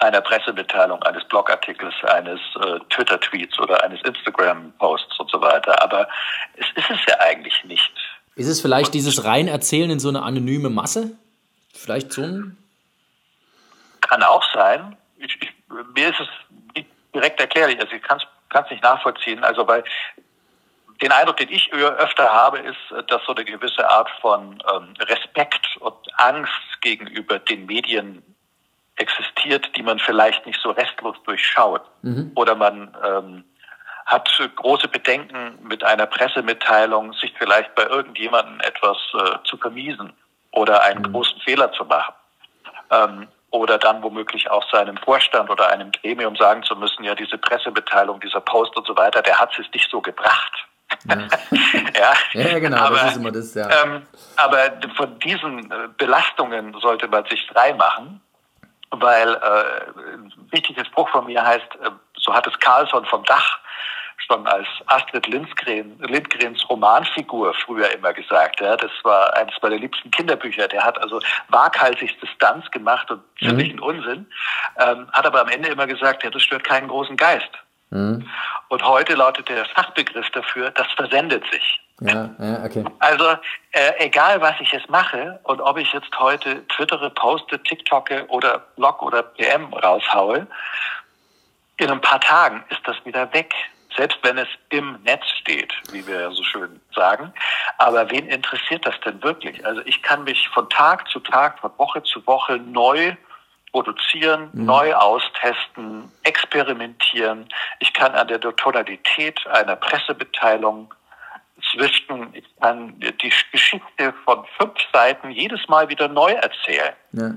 einer 0.00 0.20
Pressemitteilung, 0.20 1.02
eines 1.02 1.24
Blogartikels, 1.24 1.94
eines 2.04 2.40
äh, 2.56 2.80
Twitter-Tweets 2.88 3.58
oder 3.58 3.82
eines 3.84 4.00
Instagram-Posts 4.02 5.20
und 5.20 5.30
so 5.30 5.40
weiter. 5.40 5.82
Aber 5.82 6.08
es 6.56 6.66
ist 6.74 6.90
es 6.90 6.98
ja 7.06 7.20
eigentlich 7.20 7.64
nicht. 7.64 7.92
Ist 8.34 8.48
es 8.48 8.60
vielleicht 8.60 8.88
und 8.88 8.94
dieses 8.94 9.24
Reinerzählen 9.24 9.90
in 9.90 10.00
so 10.00 10.08
eine 10.08 10.22
anonyme 10.22 10.70
Masse? 10.70 11.18
Vielleicht 11.74 12.12
so 12.12 12.22
ein. 12.22 12.56
Kann 14.00 14.22
auch 14.22 14.44
sein. 14.54 14.96
Ich, 15.18 15.36
ich, 15.40 15.52
mir 15.94 16.08
ist 16.08 16.20
es 16.20 16.28
nicht 16.74 16.88
direkt 17.14 17.38
erklärlich. 17.40 17.78
Also 17.78 17.92
ich 17.92 18.02
kann 18.02 18.18
es 18.18 18.70
nicht 18.70 18.82
nachvollziehen. 18.82 19.44
Also 19.44 19.64
bei 19.66 19.84
den 21.02 21.12
Eindruck, 21.12 21.36
den 21.36 21.50
ich 21.50 21.72
öfter 21.72 22.32
habe, 22.32 22.58
ist, 22.58 23.10
dass 23.10 23.22
so 23.26 23.34
eine 23.34 23.44
gewisse 23.44 23.88
Art 23.88 24.08
von 24.20 24.62
ähm, 24.72 24.94
Respekt 25.00 25.76
und 25.80 25.96
Angst 26.18 26.80
gegenüber 26.80 27.38
den 27.38 27.66
Medien 27.66 28.22
existiert, 29.00 29.70
die 29.76 29.82
man 29.82 29.98
vielleicht 29.98 30.46
nicht 30.46 30.60
so 30.62 30.70
restlos 30.70 31.16
durchschaut. 31.24 31.82
Mhm. 32.02 32.32
Oder 32.34 32.54
man 32.54 32.96
ähm, 33.04 33.44
hat 34.06 34.28
große 34.56 34.88
Bedenken 34.88 35.58
mit 35.62 35.82
einer 35.84 36.06
Pressemitteilung, 36.06 37.12
sich 37.14 37.32
vielleicht 37.38 37.74
bei 37.74 37.84
irgendjemandem 37.84 38.60
etwas 38.60 38.98
äh, 39.14 39.38
zu 39.44 39.56
vermiesen 39.56 40.12
oder 40.52 40.82
einen 40.82 41.02
mhm. 41.02 41.12
großen 41.12 41.40
Fehler 41.40 41.72
zu 41.72 41.84
machen. 41.84 42.14
Ähm, 42.90 43.28
oder 43.52 43.78
dann 43.78 44.02
womöglich 44.02 44.48
auch 44.50 44.64
seinem 44.70 44.96
Vorstand 44.98 45.50
oder 45.50 45.72
einem 45.72 45.90
Gremium 45.90 46.36
sagen 46.36 46.62
zu 46.62 46.76
müssen, 46.76 47.02
ja, 47.02 47.16
diese 47.16 47.36
Pressemitteilung, 47.36 48.20
dieser 48.20 48.40
Post 48.40 48.76
und 48.76 48.86
so 48.86 48.96
weiter, 48.96 49.22
der 49.22 49.40
hat 49.40 49.50
es 49.58 49.66
nicht 49.74 49.90
so 49.90 50.00
gebracht. 50.00 50.52
Ja, 51.08 51.16
ja. 52.34 52.42
ja 52.42 52.58
genau, 52.58 52.76
aber, 52.76 52.96
das 52.96 53.12
ist 53.12 53.16
immer 53.16 53.32
das, 53.32 53.54
ja. 53.54 53.68
Ähm, 53.82 54.06
aber 54.36 54.72
von 54.96 55.18
diesen 55.20 55.70
äh, 55.70 55.88
Belastungen 55.96 56.76
sollte 56.80 57.08
man 57.08 57.24
sich 57.26 57.44
frei 57.46 57.72
machen 57.74 58.20
weil 58.90 59.34
äh, 59.34 60.14
ein 60.14 60.32
wichtiger 60.50 60.84
Spruch 60.84 61.08
von 61.10 61.26
mir 61.26 61.44
heißt, 61.44 61.68
äh, 61.82 61.90
so 62.16 62.34
hat 62.34 62.46
es 62.46 62.58
Carlson 62.58 63.04
vom 63.06 63.24
Dach 63.24 63.60
schon 64.30 64.46
als 64.46 64.66
Astrid 64.86 65.26
Lindgren, 65.26 65.98
Lindgrens 66.00 66.68
Romanfigur 66.68 67.54
früher 67.54 67.90
immer 67.90 68.12
gesagt. 68.12 68.60
Ja, 68.60 68.76
das 68.76 68.90
war 69.02 69.34
eines 69.36 69.54
meiner 69.62 69.76
liebsten 69.76 70.10
Kinderbücher. 70.10 70.68
Der 70.68 70.84
hat 70.84 71.00
also 71.00 71.20
waghalsig 71.48 72.18
Distanz 72.20 72.70
gemacht 72.70 73.10
und 73.10 73.22
ziemlichen 73.38 73.76
mhm. 73.76 73.82
Unsinn, 73.82 74.26
ähm, 74.78 75.08
hat 75.12 75.26
aber 75.26 75.40
am 75.40 75.48
Ende 75.48 75.68
immer 75.68 75.86
gesagt, 75.86 76.22
ja, 76.22 76.30
das 76.30 76.42
stört 76.42 76.64
keinen 76.64 76.88
großen 76.88 77.16
Geist. 77.16 77.50
Mhm. 77.90 78.28
Und 78.68 78.82
heute 78.84 79.14
lautet 79.14 79.48
der 79.48 79.64
Fachbegriff 79.66 80.30
dafür, 80.30 80.70
das 80.70 80.86
versendet 80.92 81.44
sich. 81.50 81.80
Ja, 82.00 82.30
ja, 82.38 82.64
okay. 82.64 82.84
Also 82.98 83.24
äh, 83.72 83.92
egal, 83.98 84.40
was 84.40 84.54
ich 84.60 84.72
jetzt 84.72 84.88
mache 84.88 85.38
und 85.44 85.60
ob 85.60 85.76
ich 85.76 85.92
jetzt 85.92 86.18
heute 86.18 86.66
twittere, 86.68 87.10
poste, 87.10 87.62
TikToke 87.62 88.26
oder 88.28 88.58
Blog 88.76 89.02
oder 89.02 89.22
PM 89.22 89.72
raushaue, 89.74 90.46
in 91.76 91.90
ein 91.90 92.00
paar 92.00 92.20
Tagen 92.20 92.64
ist 92.70 92.80
das 92.84 92.96
wieder 93.04 93.32
weg. 93.34 93.52
Selbst 93.96 94.18
wenn 94.22 94.38
es 94.38 94.48
im 94.70 94.98
Netz 95.02 95.26
steht, 95.40 95.72
wie 95.92 96.06
wir 96.06 96.20
ja 96.20 96.30
so 96.30 96.44
schön 96.44 96.80
sagen. 96.94 97.32
Aber 97.78 98.10
wen 98.10 98.28
interessiert 98.28 98.86
das 98.86 98.98
denn 99.00 99.22
wirklich? 99.22 99.64
Also 99.66 99.82
ich 99.84 100.02
kann 100.02 100.24
mich 100.24 100.48
von 100.50 100.70
Tag 100.70 101.08
zu 101.08 101.20
Tag, 101.20 101.58
von 101.58 101.72
Woche 101.76 102.02
zu 102.04 102.24
Woche 102.26 102.58
neu 102.58 103.16
produzieren, 103.72 104.50
mhm. 104.52 104.64
neu 104.66 104.94
austesten, 104.94 106.10
experimentieren. 106.24 107.48
Ich 107.78 107.92
kann 107.92 108.14
an 108.14 108.28
der 108.28 108.40
Tonalität 108.40 109.46
einer 109.46 109.76
Pressemitteilung 109.76 110.92
zwischen, 111.70 112.34
ich 112.34 112.44
kann 112.60 112.98
die 112.98 113.32
Geschichte 113.52 114.14
von 114.24 114.44
fünf 114.58 114.74
Seiten 114.92 115.30
jedes 115.30 115.66
Mal 115.68 115.88
wieder 115.88 116.08
neu 116.08 116.32
erzählen. 116.32 116.94
Ja. 117.12 117.34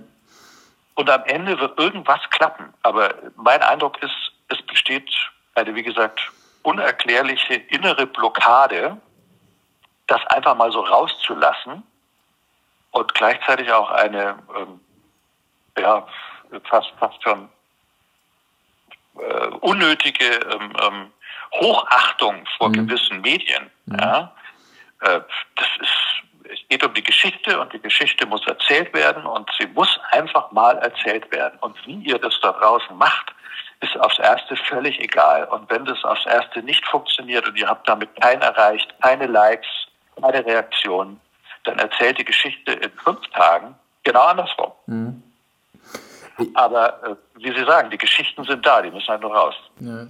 Und 0.96 1.10
am 1.10 1.24
Ende 1.26 1.60
wird 1.60 1.80
irgendwas 1.80 2.22
klappen. 2.30 2.74
Aber 2.84 3.14
mein 3.36 3.62
Eindruck 3.62 4.02
ist, 4.04 4.32
es 4.50 4.62
besteht 4.64 5.10
eine, 5.56 5.74
wie 5.76 5.84
gesagt, 5.84 6.32
unerklärliche 6.64 7.56
innere 7.56 8.06
Blockade, 8.06 8.98
das 10.08 10.26
einfach 10.28 10.56
mal 10.56 10.72
so 10.72 10.82
rauszulassen 10.82 11.84
und 12.92 13.14
gleichzeitig 13.14 13.72
auch 13.72 13.90
eine, 13.90 14.38
ähm, 14.56 14.80
ja, 15.78 16.08
fast, 16.66 16.92
fast 17.00 17.22
schon 17.24 17.50
äh, 19.18 19.48
unnötige 19.62 20.26
ähm, 20.26 20.74
ähm, 20.82 21.12
Hochachtung 21.54 22.46
vor 22.58 22.70
mhm. 22.70 22.88
gewissen 22.88 23.22
Medien. 23.22 23.70
Mhm. 23.86 24.00
Ja, 24.00 24.34
äh, 25.02 25.22
das 25.56 25.68
ist, 25.80 26.52
es 26.52 26.60
geht 26.70 26.84
um 26.84 26.94
die 26.94 27.04
Geschichte 27.04 27.60
und 27.60 27.72
die 27.74 27.80
Geschichte 27.80 28.26
muss 28.26 28.46
erzählt 28.48 28.94
werden 28.94 29.26
und 29.26 29.50
sie 29.58 29.68
muss 29.68 30.00
einfach 30.12 30.52
mal 30.52 30.78
erzählt 30.80 31.32
werden. 31.32 31.58
Und 31.62 31.76
wie 31.86 31.96
ihr 32.04 32.20
das 32.20 32.40
da 32.42 32.52
draußen 32.52 32.96
macht, 32.98 33.34
ist 33.82 34.00
aufs 34.00 34.20
Erste 34.20 34.56
völlig 34.56 35.00
egal. 35.00 35.46
Und 35.46 35.70
wenn 35.70 35.86
das 35.86 36.04
aufs 36.04 36.26
Erste 36.26 36.64
nicht 36.64 36.86
funktioniert 36.88 37.48
und 37.48 37.58
ihr 37.58 37.68
habt 37.68 37.88
damit 37.88 38.10
keinen 38.22 38.42
erreicht, 38.42 38.94
keine 39.02 39.28
Likes, 39.28 39.68
keine 40.22 40.46
Reaktionen, 40.46 41.20
dann 41.66 41.80
erzählt 41.80 42.18
die 42.18 42.26
Geschichte 42.26 42.74
in 42.74 42.92
fünf 43.04 43.26
Tagen 43.30 43.76
genau 44.04 44.22
andersrum. 44.22 44.72
Mhm. 44.88 45.24
Aber 46.56 47.04
äh, 47.04 47.16
wie 47.36 47.56
Sie 47.56 47.64
sagen, 47.66 47.90
die 47.90 47.98
Geschichten 47.98 48.44
sind 48.44 48.66
da, 48.66 48.82
die 48.82 48.90
müssen 48.90 49.08
halt 49.08 49.22
nur 49.22 49.36
raus. 49.36 49.56
Ja 49.80 50.08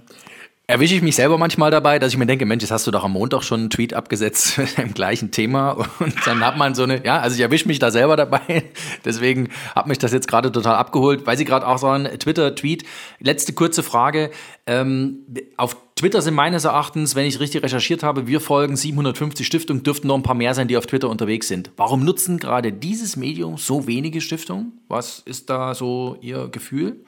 erwische 0.66 0.94
ich 0.94 1.02
mich 1.02 1.16
selber 1.16 1.36
manchmal 1.36 1.70
dabei, 1.70 1.98
dass 1.98 2.12
ich 2.12 2.18
mir 2.18 2.26
denke, 2.26 2.46
Mensch, 2.46 2.62
jetzt 2.62 2.70
hast 2.70 2.86
du 2.86 2.90
doch 2.90 3.04
am 3.04 3.12
Montag 3.12 3.42
schon 3.42 3.60
einen 3.60 3.70
Tweet 3.70 3.92
abgesetzt 3.92 4.56
mit 4.58 4.78
dem 4.78 4.94
gleichen 4.94 5.30
Thema 5.30 5.72
und 5.98 6.14
dann 6.26 6.44
hat 6.44 6.56
man 6.56 6.74
so 6.74 6.84
eine, 6.84 7.04
ja, 7.04 7.18
also 7.18 7.36
ich 7.36 7.42
erwische 7.42 7.68
mich 7.68 7.78
da 7.78 7.90
selber 7.90 8.16
dabei, 8.16 8.64
deswegen 9.04 9.50
hat 9.74 9.86
mich 9.86 9.98
das 9.98 10.12
jetzt 10.12 10.26
gerade 10.26 10.50
total 10.50 10.76
abgeholt, 10.76 11.26
weil 11.26 11.36
Sie 11.36 11.44
gerade 11.44 11.66
auch 11.66 11.78
sagen, 11.78 12.04
Twitter-Tweet. 12.04 12.84
Letzte 13.20 13.52
kurze 13.52 13.82
Frage, 13.82 14.30
ähm, 14.66 15.18
auf 15.56 15.76
Twitter 15.96 16.22
sind 16.22 16.34
meines 16.34 16.64
Erachtens, 16.64 17.14
wenn 17.14 17.26
ich 17.26 17.40
richtig 17.40 17.62
recherchiert 17.62 18.02
habe, 18.02 18.26
wir 18.26 18.40
folgen 18.40 18.76
750 18.76 19.46
Stiftungen, 19.46 19.82
dürften 19.82 20.08
noch 20.08 20.16
ein 20.16 20.22
paar 20.22 20.34
mehr 20.34 20.54
sein, 20.54 20.66
die 20.66 20.76
auf 20.76 20.86
Twitter 20.86 21.10
unterwegs 21.10 21.48
sind. 21.48 21.70
Warum 21.76 22.04
nutzen 22.04 22.38
gerade 22.38 22.72
dieses 22.72 23.16
Medium 23.16 23.58
so 23.58 23.86
wenige 23.86 24.20
Stiftungen? 24.20 24.72
Was 24.88 25.20
ist 25.20 25.50
da 25.50 25.74
so 25.74 26.16
Ihr 26.20 26.48
Gefühl? 26.48 27.04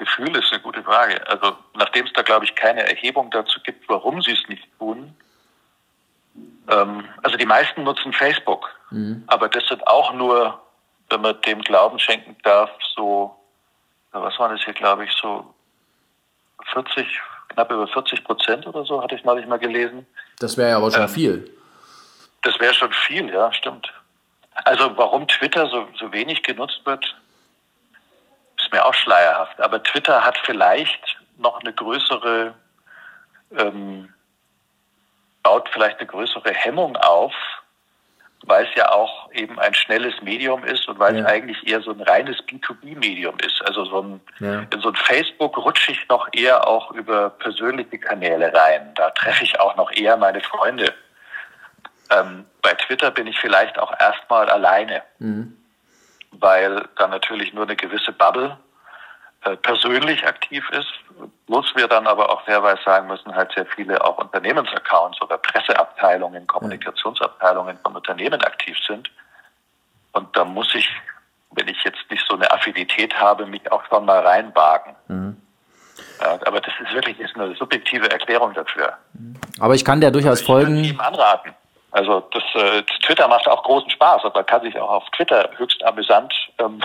Gefühl 0.00 0.34
ist 0.36 0.50
eine 0.50 0.62
gute 0.62 0.82
Frage. 0.82 1.26
Also 1.28 1.56
nachdem 1.74 2.06
es 2.06 2.12
da, 2.14 2.22
glaube 2.22 2.46
ich, 2.46 2.54
keine 2.54 2.88
Erhebung 2.88 3.30
dazu 3.30 3.60
gibt, 3.60 3.86
warum 3.88 4.22
sie 4.22 4.32
es 4.32 4.48
nicht 4.48 4.66
tun. 4.78 5.14
Ähm, 6.68 7.04
also 7.22 7.36
die 7.36 7.46
meisten 7.46 7.84
nutzen 7.84 8.12
Facebook, 8.12 8.70
mhm. 8.90 9.22
aber 9.26 9.48
das 9.48 9.66
sind 9.68 9.86
auch 9.86 10.14
nur, 10.14 10.60
wenn 11.10 11.20
man 11.20 11.40
dem 11.42 11.60
Glauben 11.60 11.98
schenken 11.98 12.36
darf, 12.42 12.70
so, 12.96 13.36
was 14.12 14.38
war 14.38 14.48
das 14.48 14.62
hier, 14.64 14.74
glaube 14.74 15.04
ich, 15.04 15.12
so 15.12 15.54
40, 16.72 17.06
knapp 17.50 17.70
über 17.70 17.86
40 17.86 18.24
Prozent 18.24 18.66
oder 18.66 18.84
so, 18.84 19.02
hatte 19.02 19.16
ich 19.16 19.24
mal, 19.24 19.38
ich 19.38 19.46
mal 19.46 19.58
gelesen. 19.58 20.06
Das 20.38 20.56
wäre 20.56 20.70
ja 20.70 20.76
aber 20.78 20.90
schon 20.90 21.02
ähm, 21.02 21.08
viel. 21.08 21.50
Das 22.42 22.58
wäre 22.58 22.72
schon 22.72 22.92
viel, 22.92 23.28
ja, 23.28 23.52
stimmt. 23.52 23.92
Also 24.64 24.96
warum 24.96 25.28
Twitter 25.28 25.68
so, 25.68 25.88
so 25.98 26.10
wenig 26.12 26.42
genutzt 26.42 26.80
wird, 26.84 27.19
ist 28.70 28.72
mir 28.72 28.84
auch 28.84 28.94
schleierhaft. 28.94 29.60
Aber 29.60 29.82
Twitter 29.82 30.24
hat 30.24 30.38
vielleicht 30.44 31.18
noch 31.38 31.60
eine 31.60 31.72
größere, 31.72 32.54
ähm, 33.56 34.12
baut 35.42 35.68
vielleicht 35.72 35.98
eine 35.98 36.06
größere 36.06 36.52
Hemmung 36.52 36.96
auf, 36.96 37.32
weil 38.44 38.64
es 38.64 38.74
ja 38.74 38.90
auch 38.90 39.30
eben 39.32 39.58
ein 39.58 39.74
schnelles 39.74 40.14
Medium 40.22 40.64
ist 40.64 40.88
und 40.88 40.98
weil 40.98 41.16
ja. 41.16 41.22
es 41.22 41.26
eigentlich 41.26 41.66
eher 41.66 41.82
so 41.82 41.90
ein 41.90 42.00
reines 42.00 42.38
B2B-Medium 42.46 43.36
ist. 43.44 43.60
Also 43.66 43.84
so 43.84 44.02
ein, 44.02 44.20
ja. 44.38 44.66
in 44.70 44.80
so 44.80 44.88
ein 44.88 44.96
Facebook 44.96 45.56
rutsche 45.58 45.92
ich 45.92 46.08
noch 46.08 46.28
eher 46.32 46.66
auch 46.66 46.90
über 46.92 47.30
persönliche 47.30 47.98
Kanäle 47.98 48.52
rein. 48.54 48.92
Da 48.94 49.10
treffe 49.10 49.44
ich 49.44 49.58
auch 49.60 49.76
noch 49.76 49.90
eher 49.92 50.16
meine 50.16 50.40
Freunde. 50.40 50.94
Ähm, 52.10 52.46
bei 52.62 52.72
Twitter 52.74 53.10
bin 53.10 53.26
ich 53.26 53.38
vielleicht 53.38 53.78
auch 53.78 53.92
erstmal 53.98 54.48
alleine. 54.48 55.02
Mhm 55.18 55.59
weil 56.32 56.88
da 56.96 57.08
natürlich 57.08 57.52
nur 57.52 57.64
eine 57.64 57.76
gewisse 57.76 58.12
Bubble 58.12 58.56
äh, 59.42 59.56
persönlich 59.56 60.26
aktiv 60.26 60.68
ist, 60.70 60.88
plus 61.46 61.66
wir 61.74 61.88
dann 61.88 62.06
aber 62.06 62.30
auch 62.30 62.44
fairweise 62.44 62.80
sagen 62.84 63.08
müssen, 63.08 63.34
halt 63.34 63.52
sehr 63.52 63.66
viele 63.66 64.02
auch 64.04 64.18
Unternehmensaccounts 64.18 65.20
oder 65.22 65.38
Presseabteilungen, 65.38 66.46
Kommunikationsabteilungen 66.46 67.78
von 67.82 67.96
Unternehmen 67.96 68.40
aktiv 68.42 68.76
sind. 68.86 69.10
Und 70.12 70.36
da 70.36 70.44
muss 70.44 70.74
ich, 70.74 70.88
wenn 71.52 71.68
ich 71.68 71.82
jetzt 71.84 72.10
nicht 72.10 72.24
so 72.28 72.36
eine 72.36 72.50
Affinität 72.50 73.14
habe, 73.18 73.46
mich 73.46 73.70
auch 73.72 73.82
schon 73.88 74.04
mal 74.04 74.20
reinwagen. 74.20 74.94
Mhm. 75.08 75.36
Ja, 76.20 76.38
aber 76.46 76.60
das 76.60 76.74
ist 76.82 76.94
wirklich 76.94 77.18
ist 77.18 77.34
eine 77.34 77.54
subjektive 77.54 78.10
Erklärung 78.10 78.52
dafür. 78.54 78.96
Aber 79.58 79.74
ich 79.74 79.84
kann 79.84 80.00
der 80.00 80.10
durchaus 80.10 80.42
folgen. 80.42 80.76
Ich 80.84 80.90
ihm 80.90 81.00
anraten. 81.00 81.54
Also 81.92 82.20
das, 82.32 82.42
äh, 82.54 82.82
Twitter 83.04 83.26
macht 83.28 83.48
auch 83.48 83.62
großen 83.64 83.90
Spaß 83.90 84.24
und 84.24 84.34
man 84.34 84.46
kann 84.46 84.62
sich 84.62 84.78
auch 84.78 84.90
auf 84.90 85.10
Twitter 85.10 85.50
höchst 85.56 85.84
amüsant 85.84 86.32
ähm, 86.58 86.80